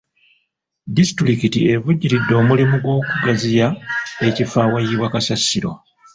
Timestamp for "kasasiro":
5.13-5.71